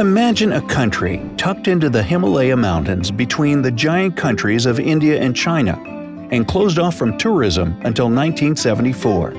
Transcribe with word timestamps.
Imagine 0.00 0.52
a 0.54 0.66
country 0.66 1.20
tucked 1.36 1.68
into 1.68 1.90
the 1.90 2.02
Himalaya 2.02 2.56
Mountains 2.56 3.10
between 3.10 3.60
the 3.60 3.70
giant 3.70 4.16
countries 4.16 4.64
of 4.64 4.80
India 4.80 5.20
and 5.20 5.36
China, 5.36 5.78
and 6.30 6.48
closed 6.48 6.78
off 6.78 6.94
from 6.94 7.18
tourism 7.18 7.72
until 7.84 8.06
1974. 8.06 9.34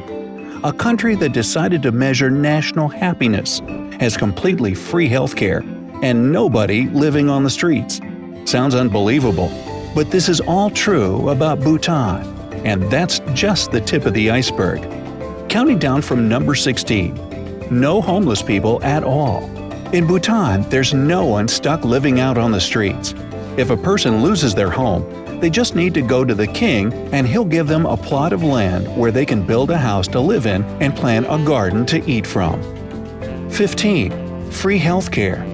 A 0.64 0.72
country 0.72 1.16
that 1.16 1.34
decided 1.34 1.82
to 1.82 1.92
measure 1.92 2.30
national 2.30 2.88
happiness, 2.88 3.60
has 4.00 4.16
completely 4.16 4.76
free 4.76 5.10
healthcare, 5.10 5.64
and 6.04 6.32
nobody 6.32 6.88
living 6.90 7.28
on 7.28 7.44
the 7.44 7.50
streets. 7.50 8.00
Sounds 8.46 8.76
unbelievable, 8.76 9.50
but 9.96 10.12
this 10.12 10.30
is 10.30 10.42
all 10.42 10.70
true 10.70 11.28
about 11.30 11.60
Bhutan, 11.62 12.24
and 12.64 12.84
that's 12.92 13.20
just 13.34 13.72
the 13.72 13.82
tip 13.82 14.06
of 14.06 14.14
the 14.14 14.30
iceberg. 14.30 14.80
Counting 15.50 15.80
down 15.80 16.04
from 16.04 16.30
number 16.30 16.54
16 16.54 17.32
no 17.72 18.02
homeless 18.02 18.42
people 18.42 18.84
at 18.84 19.02
all. 19.02 19.51
In 19.94 20.08
Bhutan, 20.08 20.62
there's 20.70 20.94
no 20.94 21.26
one 21.26 21.50
stuck 21.50 21.84
living 21.84 22.22
out 22.22 22.38
on 22.38 22.54
the 22.54 22.62
streets. 22.62 23.14
If 23.58 23.72
a 23.72 23.76
person 23.76 24.24
loses 24.24 24.56
their 24.56 24.70
home, 24.70 25.04
they 25.42 25.50
just 25.50 25.76
need 25.76 25.94
to 25.96 26.02
go 26.02 26.24
to 26.24 26.34
the 26.34 26.48
king 26.48 26.94
and 27.12 27.28
he'll 27.28 27.44
give 27.44 27.68
them 27.68 27.86
a 27.86 27.98
plot 27.98 28.32
of 28.32 28.42
land 28.42 28.88
where 28.96 29.12
they 29.12 29.26
can 29.26 29.46
build 29.46 29.70
a 29.70 29.78
house 29.78 30.08
to 30.10 30.22
live 30.22 30.46
in 30.46 30.64
and 30.82 30.96
plant 30.96 31.26
a 31.30 31.44
garden 31.44 31.86
to 31.88 32.02
eat 32.10 32.26
from. 32.26 32.62
15. 33.50 34.50
Free 34.50 34.78
health 34.78 35.12
care. 35.12 35.46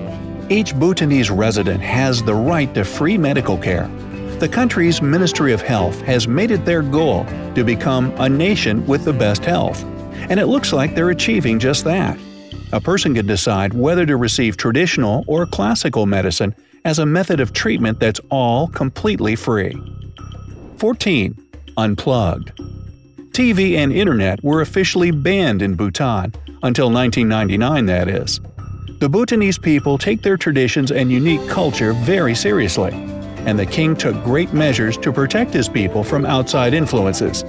Each 0.49 0.75
Bhutanese 0.75 1.31
resident 1.31 1.81
has 1.81 2.21
the 2.21 2.35
right 2.35 2.71
to 2.75 2.85
free 2.85 3.17
medical 3.17 3.57
care. 3.57 3.87
The 4.37 4.47
country's 4.47 5.01
Ministry 5.01 5.51
of 5.51 5.63
Health 5.63 5.99
has 6.01 6.27
made 6.27 6.51
it 6.51 6.63
their 6.63 6.83
goal 6.83 7.25
to 7.55 7.63
become 7.63 8.13
a 8.19 8.29
nation 8.29 8.85
with 8.85 9.03
the 9.03 9.13
best 9.13 9.43
health. 9.43 9.83
And 10.29 10.39
it 10.39 10.45
looks 10.45 10.73
like 10.73 10.93
they're 10.93 11.09
achieving 11.09 11.57
just 11.57 11.85
that. 11.85 12.19
A 12.73 12.81
person 12.81 13.15
can 13.15 13.25
decide 13.25 13.73
whether 13.73 14.05
to 14.05 14.17
receive 14.17 14.57
traditional 14.57 15.23
or 15.27 15.45
classical 15.45 16.05
medicine 16.05 16.53
as 16.83 16.99
a 16.99 17.05
method 17.05 17.39
of 17.39 17.53
treatment 17.53 17.99
that's 17.99 18.19
all 18.29 18.67
completely 18.67 19.35
free. 19.35 19.75
14. 20.77 21.37
Unplugged. 21.77 22.51
TV 23.31 23.75
and 23.77 23.93
Internet 23.93 24.43
were 24.43 24.61
officially 24.61 25.11
banned 25.11 25.61
in 25.61 25.75
Bhutan, 25.75 26.33
until 26.63 26.89
1999 26.91 27.85
that 27.85 28.07
is. 28.07 28.41
The 28.99 29.07
Bhutanese 29.07 29.59
people 29.59 29.97
take 29.97 30.21
their 30.23 30.37
traditions 30.37 30.91
and 30.91 31.11
unique 31.11 31.47
culture 31.47 31.93
very 31.93 32.33
seriously, 32.33 32.91
and 33.45 33.57
the 33.57 33.65
king 33.65 33.95
took 33.95 34.21
great 34.23 34.53
measures 34.53 34.97
to 34.97 35.13
protect 35.13 35.53
his 35.53 35.69
people 35.69 36.03
from 36.03 36.25
outside 36.25 36.73
influences. 36.73 37.43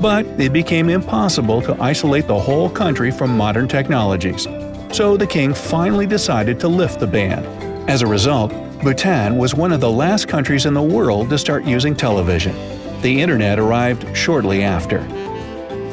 But 0.00 0.26
it 0.40 0.52
became 0.52 0.88
impossible 0.88 1.62
to 1.62 1.80
isolate 1.80 2.26
the 2.26 2.38
whole 2.38 2.68
country 2.68 3.10
from 3.10 3.36
modern 3.36 3.68
technologies. 3.68 4.46
So 4.92 5.16
the 5.16 5.26
king 5.26 5.54
finally 5.54 6.06
decided 6.06 6.58
to 6.60 6.68
lift 6.68 6.98
the 6.98 7.06
ban. 7.06 7.44
As 7.88 8.02
a 8.02 8.06
result, 8.06 8.52
Bhutan 8.82 9.36
was 9.36 9.54
one 9.54 9.72
of 9.72 9.80
the 9.80 9.90
last 9.90 10.26
countries 10.26 10.66
in 10.66 10.74
the 10.74 10.82
world 10.82 11.30
to 11.30 11.38
start 11.38 11.64
using 11.64 11.94
television. 11.94 12.54
The 13.00 13.20
internet 13.20 13.58
arrived 13.58 14.16
shortly 14.16 14.62
after. 14.62 15.00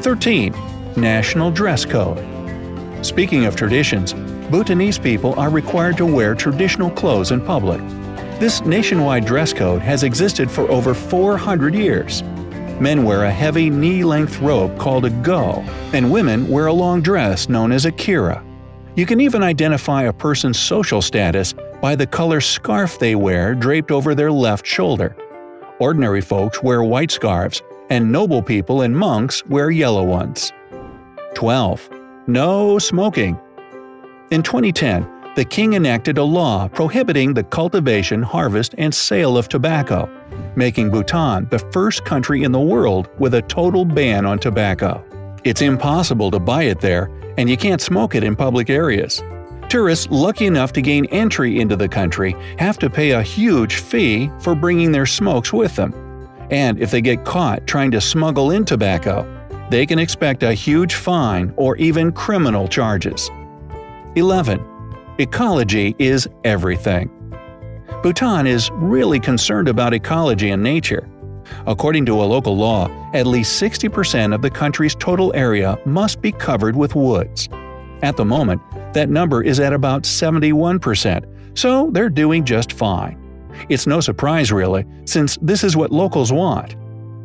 13. 0.02 0.54
National 0.96 1.52
Dress 1.52 1.86
Code 1.86 2.18
Speaking 3.06 3.46
of 3.46 3.56
traditions, 3.56 4.14
Bhutanese 4.50 4.98
people 4.98 5.40
are 5.40 5.52
required 5.52 5.98
to 5.98 6.06
wear 6.06 6.34
traditional 6.34 6.90
clothes 6.90 7.32
in 7.32 7.40
public. 7.40 7.82
This 8.40 8.62
nationwide 8.62 9.26
dress 9.26 9.54
code 9.54 9.82
has 9.82 10.04
existed 10.04 10.50
for 10.50 10.70
over 10.72 10.94
400 10.94 11.76
years. 11.76 12.24
Men 12.80 13.04
wear 13.04 13.26
a 13.26 13.32
heavy 13.32 13.70
knee-length 13.70 14.40
robe 14.40 14.78
called 14.80 15.06
a 15.06 15.10
gho, 15.10 15.64
and 15.94 16.12
women 16.12 16.48
wear 16.48 16.68
a 16.68 16.74
long 16.74 17.02
dress 17.02 17.48
known 17.50 17.72
as 17.72 17.86
a 17.86 17.92
kira. 17.92 18.47
You 18.98 19.06
can 19.06 19.22
even 19.22 19.44
identify 19.44 20.04
a 20.06 20.12
person's 20.12 20.58
social 20.58 21.04
status 21.04 21.54
by 21.84 21.96
the 21.96 22.08
color 22.08 22.42
scarf 22.42 22.98
they 22.98 23.14
wear 23.14 23.54
draped 23.54 23.92
over 23.92 24.16
their 24.16 24.32
left 24.32 24.66
shoulder. 24.66 25.16
Ordinary 25.78 26.20
folks 26.20 26.64
wear 26.64 26.82
white 26.82 27.12
scarves, 27.12 27.62
and 27.92 28.12
noble 28.12 28.42
people 28.42 28.82
and 28.82 28.98
monks 28.98 29.46
wear 29.46 29.70
yellow 29.70 30.04
ones. 30.04 30.52
12. 31.36 31.92
No 32.26 32.80
smoking. 32.80 33.40
In 34.32 34.42
2010, 34.42 35.08
the 35.36 35.46
king 35.46 35.74
enacted 35.74 36.18
a 36.18 36.24
law 36.24 36.68
prohibiting 36.68 37.36
the 37.36 37.44
cultivation, 37.44 38.24
harvest, 38.24 38.74
and 38.80 38.92
sale 38.92 39.38
of 39.38 39.48
tobacco, 39.48 40.10
making 40.56 40.90
Bhutan 40.90 41.48
the 41.52 41.60
first 41.72 42.04
country 42.04 42.42
in 42.42 42.52
the 42.52 42.60
world 42.60 43.10
with 43.20 43.36
a 43.36 43.44
total 43.44 43.86
ban 43.86 44.26
on 44.26 44.40
tobacco. 44.40 45.06
It's 45.44 45.62
impossible 45.62 46.32
to 46.32 46.40
buy 46.40 46.64
it 46.64 46.80
there, 46.80 47.10
and 47.38 47.50
you 47.50 47.58
can't 47.58 47.82
smoke 47.82 48.16
it 48.16 48.24
in 48.24 48.36
public 48.36 48.70
areas. 48.70 49.22
Tourists 49.70 50.08
lucky 50.10 50.46
enough 50.46 50.72
to 50.74 50.82
gain 50.82 51.06
entry 51.08 51.60
into 51.60 51.76
the 51.76 51.90
country 51.90 52.36
have 52.58 52.80
to 52.80 52.90
pay 52.90 53.12
a 53.12 53.22
huge 53.22 53.76
fee 53.76 54.32
for 54.40 54.56
bringing 54.56 54.92
their 54.92 55.06
smokes 55.06 55.52
with 55.52 55.76
them. 55.76 55.94
And 56.52 56.80
if 56.80 56.92
they 56.92 57.02
get 57.02 57.26
caught 57.26 57.68
trying 57.68 57.92
to 57.92 58.00
smuggle 58.00 58.52
in 58.52 58.64
tobacco, 58.64 59.26
they 59.70 59.86
can 59.86 60.00
expect 60.00 60.44
a 60.44 60.54
huge 60.54 60.96
fine 60.96 61.54
or 61.58 61.76
even 61.76 62.14
criminal 62.14 62.68
charges. 62.68 63.30
11. 64.16 64.66
Ecology 65.20 65.96
is 66.00 66.30
everything. 66.46 67.10
Bhutan 68.02 68.48
is 68.48 68.72
really 68.72 69.20
concerned 69.20 69.68
about 69.68 69.94
ecology 69.94 70.52
and 70.52 70.64
nature. 70.64 71.10
According 71.66 72.06
to 72.08 72.22
a 72.22 72.26
local 72.26 72.56
law, 72.56 72.90
at 73.14 73.28
least 73.28 73.62
60% 73.62 74.34
of 74.34 74.42
the 74.42 74.50
country's 74.50 74.96
total 74.96 75.32
area 75.36 75.78
must 75.86 76.22
be 76.22 76.32
covered 76.32 76.76
with 76.76 76.96
woods. 76.96 77.50
At 78.02 78.18
the 78.18 78.26
moment, 78.26 78.62
that 78.94 79.10
number 79.10 79.44
is 79.44 79.60
at 79.60 79.74
about 79.74 80.04
71%, 80.04 81.58
so 81.58 81.90
they're 81.92 82.10
doing 82.10 82.46
just 82.46 82.74
fine. 82.74 83.18
It's 83.70 83.88
no 83.88 84.00
surprise 84.00 84.52
really, 84.52 84.86
since 85.06 85.38
this 85.42 85.64
is 85.64 85.76
what 85.76 85.92
locals 85.92 86.32
want. 86.32 86.76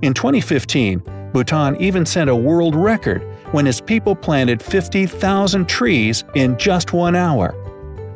In 0.03 0.15
2015, 0.15 1.03
Bhutan 1.33 1.77
even 1.77 2.05
set 2.05 2.29
a 2.29 2.37
world 2.37 2.75
record 2.75 3.23
when 3.53 3.67
its 3.67 3.81
people 3.81 4.15
planted 4.15 4.63
50,000 4.63 5.69
trees 5.69 6.25
in 6.35 6.59
just 6.59 6.93
one 6.93 7.15
hour. 7.15 7.55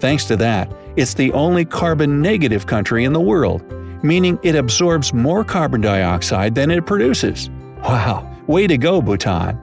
Thanks 0.01 0.25
to 0.27 0.37
that, 0.37 0.73
it's 0.97 1.15
the 1.15 1.33
only 1.33 1.65
carbon 1.65 2.23
negative 2.23 2.67
country 2.67 3.05
in 3.05 3.13
the 3.13 3.21
world, 3.21 3.63
meaning 4.07 4.39
it 4.43 4.55
absorbs 4.55 5.13
more 5.13 5.45
carbon 5.45 5.81
dioxide 5.81 6.55
than 6.55 6.71
it 6.71 6.87
produces. 6.87 7.51
Wow, 7.83 8.31
way 8.47 8.67
to 8.67 8.79
go, 8.79 9.03
Bhutan! 9.03 9.59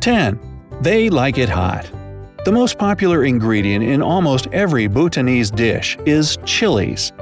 10. 0.00 0.38
They 0.80 1.10
like 1.10 1.38
it 1.38 1.48
hot. 1.48 1.90
The 2.44 2.52
most 2.52 2.78
popular 2.78 3.24
ingredient 3.24 3.84
in 3.84 4.00
almost 4.00 4.46
every 4.52 4.86
Bhutanese 4.86 5.50
dish 5.50 5.98
is 6.06 6.38
chilies. 6.44 7.12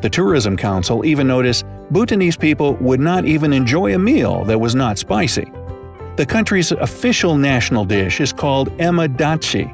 The 0.00 0.10
Tourism 0.10 0.56
Council 0.56 1.06
even 1.06 1.26
noticed 1.26 1.64
Bhutanese 1.90 2.36
people 2.36 2.74
would 2.74 3.00
not 3.00 3.24
even 3.24 3.52
enjoy 3.52 3.94
a 3.94 3.98
meal 3.98 4.44
that 4.44 4.58
was 4.58 4.74
not 4.74 4.98
spicy. 4.98 5.50
The 6.16 6.26
country's 6.26 6.72
official 6.72 7.36
national 7.36 7.84
dish 7.84 8.20
is 8.20 8.32
called 8.32 8.68
ema 8.80 9.08
datshi. 9.08 9.72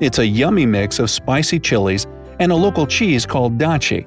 It's 0.00 0.18
a 0.18 0.26
yummy 0.26 0.66
mix 0.66 0.98
of 0.98 1.08
spicy 1.08 1.58
chilies 1.58 2.06
and 2.38 2.52
a 2.52 2.56
local 2.56 2.86
cheese 2.86 3.24
called 3.24 3.58
datshi. 3.58 4.06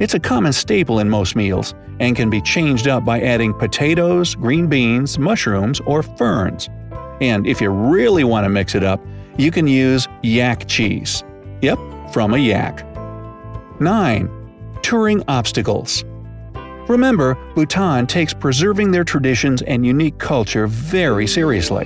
It's 0.00 0.14
a 0.14 0.18
common 0.18 0.54
staple 0.54 1.00
in 1.00 1.10
most 1.10 1.36
meals 1.36 1.74
and 2.00 2.16
can 2.16 2.30
be 2.30 2.40
changed 2.40 2.88
up 2.88 3.04
by 3.04 3.20
adding 3.20 3.52
potatoes, 3.52 4.34
green 4.34 4.66
beans, 4.66 5.18
mushrooms, 5.18 5.78
or 5.80 6.02
ferns. 6.02 6.70
And 7.20 7.46
if 7.46 7.60
you 7.60 7.68
really 7.68 8.24
want 8.24 8.46
to 8.46 8.48
mix 8.48 8.74
it 8.74 8.82
up, 8.82 8.98
you 9.36 9.50
can 9.50 9.66
use 9.66 10.08
yak 10.22 10.66
cheese. 10.66 11.22
Yep, 11.60 11.78
from 12.14 12.32
a 12.32 12.38
yak. 12.38 12.82
9. 13.78 14.78
Touring 14.80 15.22
obstacles. 15.28 16.02
Remember, 16.88 17.34
Bhutan 17.54 18.06
takes 18.06 18.32
preserving 18.32 18.92
their 18.92 19.04
traditions 19.04 19.60
and 19.62 19.84
unique 19.84 20.16
culture 20.16 20.66
very 20.66 21.26
seriously. 21.26 21.84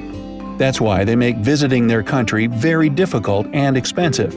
That's 0.57 0.81
why 0.81 1.03
they 1.03 1.17
make 1.17 1.39
visiting 1.39 1.89
their 1.89 2.05
country 2.05 2.47
very 2.47 2.89
difficult 2.89 3.49
and 3.53 3.77
expensive. 3.77 4.35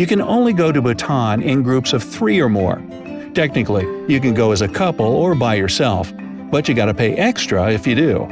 You 0.00 0.06
can 0.06 0.22
only 0.22 0.54
go 0.54 0.72
to 0.72 0.80
Bhutan 0.80 1.42
in 1.42 1.62
groups 1.62 1.92
of 1.92 2.02
three 2.02 2.40
or 2.40 2.48
more. 2.48 2.82
Technically, 3.34 3.86
you 4.12 4.20
can 4.20 4.34
go 4.34 4.52
as 4.52 4.60
a 4.60 4.68
couple 4.68 5.06
or 5.06 5.34
by 5.34 5.54
yourself, 5.54 6.12
but 6.50 6.68
you 6.68 6.74
gotta 6.74 6.92
pay 6.92 7.14
extra 7.14 7.72
if 7.72 7.86
you 7.86 7.94
do. 7.94 8.28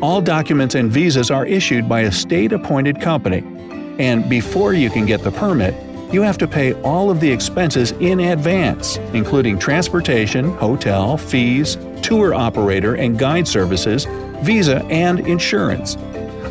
All 0.00 0.20
documents 0.20 0.76
and 0.76 0.92
visas 0.92 1.30
are 1.32 1.44
issued 1.44 1.88
by 1.88 2.02
a 2.02 2.12
state-appointed 2.12 3.00
company, 3.00 3.42
and 3.98 4.28
before 4.30 4.74
you 4.74 4.90
can 4.90 5.06
get 5.06 5.24
the 5.24 5.32
permit, 5.32 5.74
you 6.12 6.22
have 6.22 6.38
to 6.38 6.46
pay 6.46 6.72
all 6.82 7.10
of 7.10 7.18
the 7.18 7.30
expenses 7.30 7.90
in 8.00 8.20
advance, 8.20 8.98
including 9.12 9.58
transportation, 9.58 10.54
hotel, 10.56 11.16
fees, 11.16 11.76
tour 12.00 12.32
operator 12.32 12.94
and 12.94 13.18
guide 13.18 13.46
services, 13.46 14.06
visa, 14.42 14.84
and 14.84 15.20
insurance. 15.26 15.96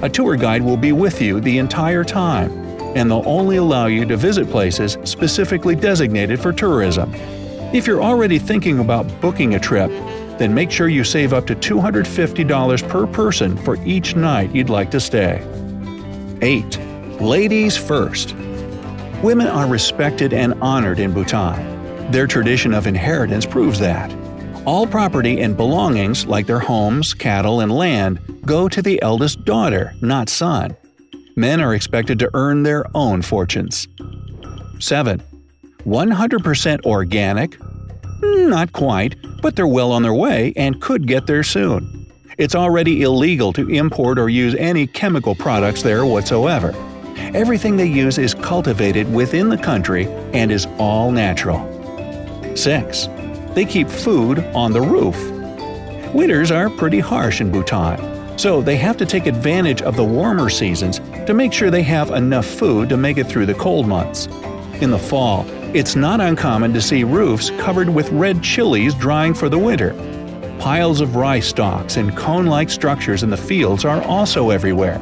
A 0.03 0.09
tour 0.09 0.35
guide 0.35 0.61
will 0.61 0.77
be 0.77 0.91
with 0.91 1.21
you 1.21 1.39
the 1.39 1.57
entire 1.57 2.03
time, 2.03 2.51
and 2.97 3.09
they'll 3.09 3.23
only 3.25 3.55
allow 3.55 3.85
you 3.85 4.05
to 4.05 4.17
visit 4.17 4.49
places 4.49 4.97
specifically 5.05 5.75
designated 5.75 6.39
for 6.39 6.51
tourism. 6.51 7.13
If 7.73 7.85
you're 7.85 8.01
already 8.01 8.39
thinking 8.39 8.79
about 8.79 9.19
booking 9.19 9.55
a 9.55 9.59
trip, 9.59 9.89
then 10.37 10.53
make 10.53 10.71
sure 10.71 10.87
you 10.87 11.03
save 11.03 11.33
up 11.33 11.45
to 11.47 11.55
$250 11.55 12.87
per 12.87 13.07
person 13.07 13.57
for 13.57 13.75
each 13.83 14.15
night 14.15 14.55
you'd 14.55 14.69
like 14.69 14.89
to 14.91 15.01
stay. 15.01 15.45
8. 16.41 16.79
Ladies 17.19 17.75
First 17.75 18.35
Women 19.21 19.47
are 19.47 19.67
respected 19.67 20.31
and 20.31 20.53
honored 20.61 20.99
in 20.99 21.11
Bhutan. 21.11 22.11
Their 22.11 22.25
tradition 22.25 22.73
of 22.73 22.87
inheritance 22.87 23.45
proves 23.45 23.79
that. 23.79 24.15
All 24.65 24.87
property 24.87 25.41
and 25.41 25.57
belongings, 25.57 26.25
like 26.25 26.47
their 26.47 26.59
homes, 26.59 27.13
cattle, 27.13 27.59
and 27.59 27.71
land, 27.71 28.19
go 28.45 28.69
to 28.69 28.81
the 28.81 29.01
eldest 29.01 29.43
daughter, 29.43 29.93
not 30.01 30.29
son. 30.29 30.77
Men 31.35 31.59
are 31.59 31.75
expected 31.75 32.17
to 32.19 32.29
earn 32.33 32.63
their 32.63 32.85
own 32.95 33.21
fortunes. 33.23 33.89
7. 34.79 35.21
100% 35.87 36.85
organic? 36.85 37.57
Not 38.21 38.73
quite, 38.73 39.15
but 39.41 39.55
they're 39.55 39.65
well 39.65 39.93
on 39.93 40.03
their 40.03 40.13
way 40.13 40.51
and 40.57 40.81
could 40.81 41.07
get 41.07 41.27
there 41.27 41.43
soon. 41.43 42.05
It's 42.37 42.55
already 42.55 43.03
illegal 43.03 43.53
to 43.53 43.69
import 43.69 44.19
or 44.19 44.27
use 44.27 44.53
any 44.55 44.85
chemical 44.85 45.33
products 45.33 45.81
there 45.81 46.05
whatsoever. 46.05 46.73
Everything 47.33 47.77
they 47.77 47.87
use 47.87 48.17
is 48.17 48.33
cultivated 48.33 49.11
within 49.13 49.47
the 49.47 49.57
country 49.57 50.07
and 50.33 50.51
is 50.51 50.67
all 50.77 51.09
natural. 51.09 51.63
6. 52.53 53.07
They 53.53 53.63
keep 53.63 53.87
food 53.87 54.39
on 54.53 54.73
the 54.73 54.81
roof. 54.81 55.15
Winters 56.13 56.51
are 56.51 56.69
pretty 56.69 56.99
harsh 56.99 57.39
in 57.39 57.49
Bhutan, 57.49 58.37
so 58.37 58.61
they 58.61 58.75
have 58.75 58.97
to 58.97 59.05
take 59.05 59.25
advantage 59.25 59.81
of 59.81 59.95
the 59.95 60.03
warmer 60.03 60.49
seasons 60.49 60.99
to 61.25 61.33
make 61.33 61.53
sure 61.53 61.71
they 61.71 61.83
have 61.83 62.11
enough 62.11 62.45
food 62.45 62.89
to 62.89 62.97
make 62.97 63.17
it 63.17 63.27
through 63.27 63.45
the 63.45 63.53
cold 63.53 63.87
months. 63.87 64.27
In 64.81 64.91
the 64.91 64.99
fall, 64.99 65.45
it's 65.73 65.95
not 65.95 66.21
uncommon 66.21 66.73
to 66.73 66.81
see 66.81 67.03
roofs 67.03 67.49
covered 67.51 67.89
with 67.89 68.09
red 68.11 68.41
chilies 68.41 68.93
drying 68.95 69.33
for 69.33 69.49
the 69.49 69.57
winter. 69.57 69.93
Piles 70.59 71.01
of 71.01 71.15
rice 71.15 71.47
stalks 71.47 71.97
and 71.97 72.15
cone-like 72.15 72.69
structures 72.69 73.23
in 73.23 73.29
the 73.29 73.37
fields 73.37 73.85
are 73.85 74.01
also 74.03 74.49
everywhere. 74.49 74.97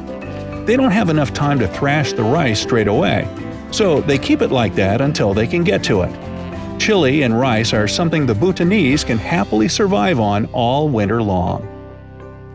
They 0.66 0.76
don't 0.76 0.90
have 0.90 1.08
enough 1.08 1.32
time 1.32 1.58
to 1.60 1.68
thrash 1.68 2.12
the 2.12 2.22
rice 2.22 2.60
straight 2.60 2.88
away, 2.88 3.28
so 3.70 4.00
they 4.00 4.18
keep 4.18 4.42
it 4.42 4.50
like 4.50 4.74
that 4.74 5.00
until 5.00 5.32
they 5.32 5.46
can 5.46 5.64
get 5.64 5.84
to 5.84 6.02
it. 6.02 6.80
Chili 6.80 7.22
and 7.22 7.38
rice 7.38 7.72
are 7.72 7.88
something 7.88 8.26
the 8.26 8.34
Bhutanese 8.34 9.04
can 9.04 9.18
happily 9.18 9.68
survive 9.68 10.20
on 10.20 10.46
all 10.46 10.88
winter 10.88 11.22
long. 11.22 11.66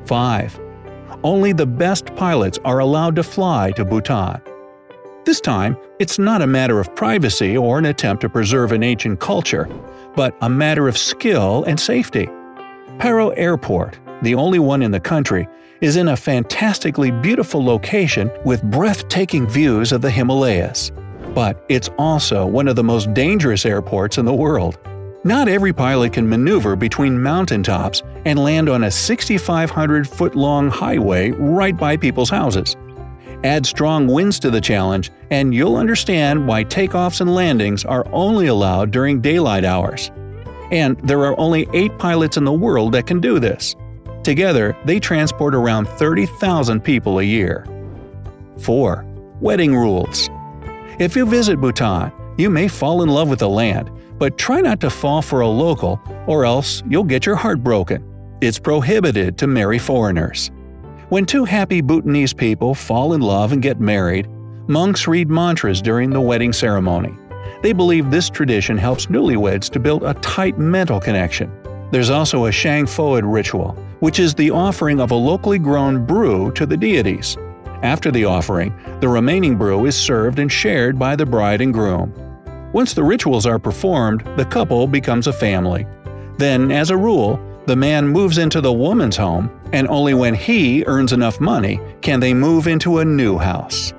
5. 0.06 0.60
Only 1.24 1.54
the 1.54 1.66
best 1.66 2.14
pilots 2.16 2.60
are 2.66 2.80
allowed 2.80 3.16
to 3.16 3.24
fly 3.24 3.72
to 3.72 3.86
Bhutan. 3.86 4.42
This 5.24 5.40
time, 5.40 5.78
it's 6.00 6.18
not 6.18 6.42
a 6.42 6.48
matter 6.48 6.80
of 6.80 6.96
privacy 6.96 7.56
or 7.56 7.78
an 7.78 7.86
attempt 7.86 8.22
to 8.22 8.30
preserve 8.30 8.72
an 8.72 8.82
ancient 8.82 9.20
culture, 9.20 9.70
but 10.16 10.36
a 10.42 10.50
matter 10.50 10.88
of 10.88 10.98
skill 10.98 11.64
and 11.66 11.80
safety. 11.80 12.26
Paro 12.98 13.32
Airport, 13.38 14.00
the 14.24 14.34
only 14.34 14.58
one 14.58 14.82
in 14.82 14.90
the 14.90 15.00
country, 15.00 15.48
is 15.80 15.96
in 15.96 16.08
a 16.08 16.18
fantastically 16.18 17.12
beautiful 17.12 17.64
location 17.64 18.32
with 18.46 18.64
breathtaking 18.64 19.48
views 19.48 19.92
of 19.92 20.02
the 20.02 20.10
Himalayas. 20.10 20.92
But 21.36 21.64
it's 21.70 21.90
also 22.00 22.46
one 22.48 22.68
of 22.68 22.76
the 22.76 22.84
most 22.84 23.14
dangerous 23.14 23.64
airports 23.64 24.18
in 24.18 24.26
the 24.26 24.34
world. 24.34 24.80
Not 25.24 25.48
every 25.48 25.72
pilot 25.72 26.14
can 26.14 26.28
maneuver 26.28 26.76
between 26.76 27.22
mountaintops 27.22 28.02
and 28.26 28.40
land 28.40 28.70
on 28.70 28.86
a 28.86 28.92
6,500 28.92 30.10
foot 30.10 30.36
long 30.36 30.70
highway 30.70 31.30
right 31.30 31.78
by 31.78 31.96
people's 31.96 32.32
houses. 32.32 32.76
Add 33.44 33.66
strong 33.66 34.08
winds 34.08 34.40
to 34.40 34.52
the 34.52 34.62
challenge, 34.62 35.12
and 35.32 35.54
you'll 35.54 35.76
understand 35.76 36.48
why 36.48 36.64
takeoffs 36.64 37.22
and 37.22 37.34
landings 37.34 37.84
are 37.86 38.06
only 38.12 38.48
allowed 38.48 38.92
during 38.92 39.20
daylight 39.20 39.66
hours. 39.66 40.12
And 40.72 41.00
there 41.00 41.26
are 41.26 41.40
only 41.40 41.68
8 41.74 41.98
pilots 41.98 42.38
in 42.38 42.46
the 42.46 42.52
world 42.52 42.94
that 42.94 43.08
can 43.08 43.20
do 43.20 43.40
this. 43.40 43.76
Together, 44.24 44.78
they 44.86 45.00
transport 45.00 45.56
around 45.56 45.88
30,000 45.88 46.82
people 46.82 47.20
a 47.20 47.24
year. 47.24 47.66
4. 48.60 49.06
Wedding 49.42 49.76
Rules 49.76 50.30
If 51.00 51.16
you 51.16 51.26
visit 51.26 51.60
Bhutan, 51.60 52.12
you 52.38 52.50
may 52.50 52.68
fall 52.68 53.02
in 53.02 53.10
love 53.10 53.28
with 53.28 53.40
the 53.40 53.50
land, 53.50 53.90
but 54.20 54.38
try 54.38 54.62
not 54.62 54.80
to 54.82 54.90
fall 54.92 55.24
for 55.24 55.42
a 55.42 55.48
local, 55.48 56.00
or 56.28 56.46
else 56.46 56.84
you'll 56.88 57.04
get 57.04 57.26
your 57.26 57.36
heart 57.36 57.64
broken. 57.64 58.08
It's 58.40 58.60
prohibited 58.60 59.38
to 59.40 59.48
marry 59.48 59.80
foreigners. 59.80 60.52
When 61.12 61.26
two 61.26 61.44
happy 61.44 61.82
Bhutanese 61.82 62.32
people 62.32 62.74
fall 62.74 63.12
in 63.12 63.20
love 63.20 63.52
and 63.52 63.62
get 63.62 63.82
married, 63.82 64.30
monks 64.70 65.10
read 65.10 65.30
mantras 65.30 65.82
during 65.82 66.10
the 66.10 66.22
wedding 66.22 66.54
ceremony. 66.54 67.14
They 67.62 67.74
believe 67.74 68.10
this 68.10 68.30
tradition 68.30 68.78
helps 68.78 69.08
newlyweds 69.08 69.70
to 69.72 69.80
build 69.82 70.04
a 70.04 70.14
tight 70.22 70.58
mental 70.58 71.02
connection. 71.02 71.52
There's 71.92 72.10
also 72.10 72.46
a 72.46 72.52
Shang 72.54 72.86
Foed 72.86 73.24
ritual, 73.26 73.74
which 74.00 74.20
is 74.20 74.34
the 74.34 74.52
offering 74.52 75.02
of 75.02 75.12
a 75.12 75.16
locally 75.16 75.60
grown 75.60 76.06
brew 76.06 76.50
to 76.54 76.66
the 76.66 76.78
deities. 76.78 77.36
After 77.84 78.10
the 78.10 78.24
offering, 78.24 78.74
the 79.02 79.10
remaining 79.10 79.58
brew 79.58 79.88
is 79.88 79.98
served 79.98 80.40
and 80.40 80.50
shared 80.50 80.98
by 80.98 81.18
the 81.18 81.26
bride 81.26 81.60
and 81.60 81.74
groom. 81.74 82.14
Once 82.72 82.94
the 82.94 83.04
rituals 83.04 83.46
are 83.46 83.60
performed, 83.60 84.24
the 84.38 84.46
couple 84.46 84.88
becomes 84.88 85.28
a 85.28 85.34
family. 85.34 85.86
Then, 86.38 86.72
as 86.72 86.90
a 86.90 86.96
rule, 86.96 87.38
the 87.66 87.76
man 87.76 88.08
moves 88.08 88.38
into 88.38 88.62
the 88.62 88.72
woman's 88.72 89.18
home, 89.18 89.52
and 89.74 89.88
only 89.88 90.14
when 90.14 90.34
he 90.34 90.84
earns 90.86 91.14
enough 91.14 91.40
money 91.40 91.80
can 92.02 92.20
they 92.20 92.34
move 92.34 92.68
into 92.68 93.00
a 93.00 93.06
new 93.06 93.38
house. 93.38 93.94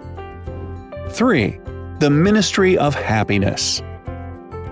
3. 1.10 1.58
The 1.98 2.10
Ministry 2.10 2.76
of 2.78 2.94
Happiness 2.94 3.80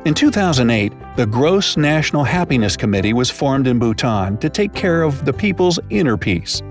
In 0.04 0.14
2008, 0.14 0.92
the 1.16 1.26
Gross 1.26 1.76
National 1.76 2.24
Happiness 2.24 2.76
Committee 2.76 3.12
was 3.12 3.30
formed 3.30 3.66
in 3.66 3.78
Bhutan 3.78 4.38
to 4.38 4.48
take 4.48 4.72
care 4.72 5.02
of 5.02 5.24
the 5.24 5.32
people's 5.32 5.78
inner 5.90 6.16
peace. 6.16 6.62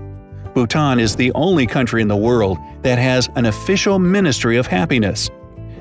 Bhutan 0.54 0.98
is 0.98 1.14
the 1.14 1.32
only 1.32 1.66
country 1.66 2.02
in 2.02 2.08
the 2.08 2.16
world 2.16 2.58
that 2.82 2.98
has 2.98 3.28
an 3.36 3.46
official 3.46 3.98
Ministry 3.98 4.56
of 4.56 4.66
Happiness. 4.66 5.30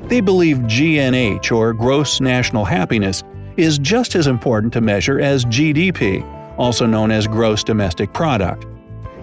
They 0.04 0.22
believe 0.22 0.58
GNH, 0.60 1.52
or 1.52 1.74
Gross 1.74 2.22
National 2.22 2.66
Happiness, 2.66 3.24
is 3.58 3.80
just 3.80 4.16
as 4.16 4.28
important 4.28 4.72
to 4.74 4.82
measure 4.82 5.20
as 5.20 5.46
GDP, 5.46 6.24
also 6.60 6.86
known 6.86 7.10
as 7.10 7.26
Gross 7.26 7.64
Domestic 7.64 8.14
Product. 8.14 8.66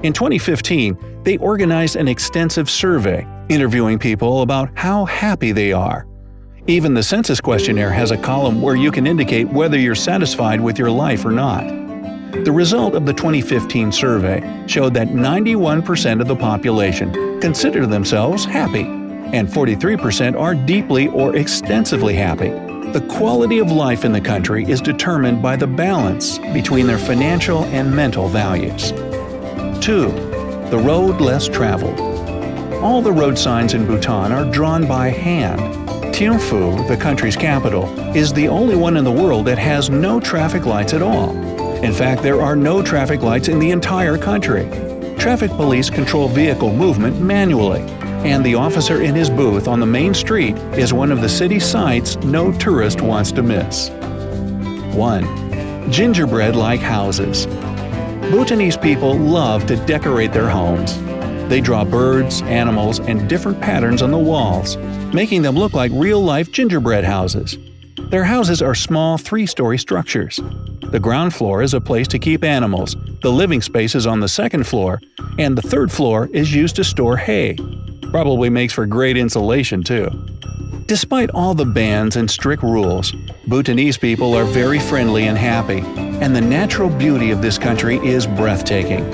In 0.02 0.12
2015, 0.12 1.22
they 1.22 1.36
organized 1.38 1.96
an 1.96 2.08
extensive 2.08 2.68
survey, 2.68 3.26
interviewing 3.48 3.98
people 3.98 4.42
about 4.42 4.70
how 4.74 5.04
happy 5.04 5.52
they 5.52 5.72
are. 5.72 6.06
Even 6.66 6.94
the 6.94 7.02
census 7.02 7.40
questionnaire 7.40 7.92
has 7.92 8.10
a 8.10 8.16
column 8.16 8.60
where 8.60 8.74
you 8.74 8.90
can 8.90 9.06
indicate 9.06 9.48
whether 9.48 9.78
you're 9.78 9.94
satisfied 9.94 10.60
with 10.60 10.78
your 10.78 10.90
life 10.90 11.24
or 11.24 11.30
not. 11.30 11.64
The 12.44 12.52
result 12.52 12.94
of 12.94 13.06
the 13.06 13.12
2015 13.12 13.92
survey 13.92 14.64
showed 14.66 14.92
that 14.94 15.08
91% 15.08 16.20
of 16.20 16.26
the 16.26 16.36
population 16.36 17.40
consider 17.40 17.86
themselves 17.86 18.44
happy, 18.44 18.82
and 18.82 19.48
43% 19.48 20.38
are 20.38 20.54
deeply 20.54 21.08
or 21.08 21.36
extensively 21.36 22.14
happy. 22.14 22.65
The 22.96 23.06
quality 23.08 23.58
of 23.58 23.70
life 23.70 24.06
in 24.06 24.12
the 24.12 24.22
country 24.22 24.64
is 24.64 24.80
determined 24.80 25.42
by 25.42 25.54
the 25.54 25.66
balance 25.66 26.38
between 26.38 26.86
their 26.86 26.96
financial 26.96 27.64
and 27.64 27.94
mental 27.94 28.26
values. 28.26 28.92
2. 29.84 30.08
The 30.70 30.82
road 30.82 31.20
less 31.20 31.46
traveled. 31.46 32.00
All 32.82 33.02
the 33.02 33.12
road 33.12 33.36
signs 33.36 33.74
in 33.74 33.86
Bhutan 33.86 34.32
are 34.32 34.50
drawn 34.50 34.88
by 34.88 35.10
hand. 35.10 35.60
Thimphu, 36.14 36.88
the 36.88 36.96
country's 36.96 37.36
capital, 37.36 37.84
is 38.16 38.32
the 38.32 38.48
only 38.48 38.76
one 38.76 38.96
in 38.96 39.04
the 39.04 39.12
world 39.12 39.44
that 39.44 39.58
has 39.58 39.90
no 39.90 40.18
traffic 40.18 40.64
lights 40.64 40.94
at 40.94 41.02
all. 41.02 41.36
In 41.84 41.92
fact, 41.92 42.22
there 42.22 42.40
are 42.40 42.56
no 42.56 42.80
traffic 42.80 43.20
lights 43.20 43.48
in 43.48 43.58
the 43.58 43.72
entire 43.72 44.16
country. 44.16 44.64
Traffic 45.18 45.50
police 45.50 45.90
control 45.90 46.28
vehicle 46.28 46.72
movement 46.72 47.20
manually, 47.20 47.82
and 48.24 48.44
the 48.44 48.54
officer 48.54 49.02
in 49.02 49.14
his 49.14 49.28
booth 49.28 49.68
on 49.68 49.80
the 49.80 49.86
main 49.86 50.14
street 50.14 50.56
is 50.78 50.92
one 50.92 51.12
of 51.12 51.20
the 51.20 51.28
city 51.28 51.60
sights 51.60 52.16
no 52.16 52.52
tourist 52.52 53.00
wants 53.00 53.32
to 53.32 53.42
miss. 53.42 53.90
1. 54.94 55.90
Gingerbread 55.90 56.56
like 56.56 56.80
houses. 56.80 57.46
Bhutanese 58.30 58.76
people 58.76 59.16
love 59.16 59.66
to 59.66 59.76
decorate 59.86 60.32
their 60.32 60.48
homes. 60.48 60.98
They 61.48 61.60
draw 61.60 61.84
birds, 61.84 62.42
animals, 62.42 62.98
and 62.98 63.28
different 63.28 63.60
patterns 63.60 64.02
on 64.02 64.10
the 64.10 64.18
walls, 64.18 64.76
making 65.12 65.42
them 65.42 65.54
look 65.54 65.74
like 65.74 65.92
real 65.94 66.20
life 66.20 66.50
gingerbread 66.50 67.04
houses. 67.04 67.56
Their 68.10 68.24
houses 68.24 68.62
are 68.62 68.74
small 68.74 69.16
three 69.16 69.46
story 69.46 69.78
structures. 69.78 70.40
The 70.90 71.00
ground 71.00 71.34
floor 71.34 71.62
is 71.62 71.74
a 71.74 71.80
place 71.80 72.08
to 72.08 72.18
keep 72.18 72.42
animals, 72.42 72.96
the 73.22 73.32
living 73.32 73.60
space 73.60 73.94
is 73.94 74.06
on 74.06 74.20
the 74.20 74.28
second 74.28 74.66
floor, 74.66 75.00
and 75.38 75.56
the 75.56 75.62
third 75.62 75.90
floor 75.90 76.28
is 76.32 76.54
used 76.54 76.76
to 76.76 76.84
store 76.84 77.16
hay. 77.16 77.56
Probably 78.16 78.48
makes 78.48 78.72
for 78.72 78.86
great 78.86 79.18
insulation, 79.18 79.82
too. 79.82 80.08
Despite 80.86 81.28
all 81.32 81.52
the 81.52 81.66
bans 81.66 82.16
and 82.16 82.30
strict 82.30 82.62
rules, 82.62 83.12
Bhutanese 83.46 83.98
people 83.98 84.32
are 84.32 84.46
very 84.46 84.78
friendly 84.78 85.26
and 85.26 85.36
happy, 85.36 85.80
and 85.80 86.34
the 86.34 86.40
natural 86.40 86.88
beauty 86.88 87.30
of 87.30 87.42
this 87.42 87.58
country 87.58 87.98
is 87.98 88.26
breathtaking. 88.26 89.04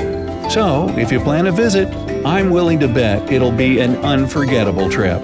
So, 0.48 0.88
if 0.96 1.10
you 1.10 1.18
plan 1.18 1.48
a 1.48 1.50
visit, 1.50 1.92
I'm 2.24 2.50
willing 2.50 2.78
to 2.78 2.86
bet 2.86 3.28
it'll 3.32 3.50
be 3.50 3.80
an 3.80 3.96
unforgettable 4.04 4.88
trip. 4.88 5.20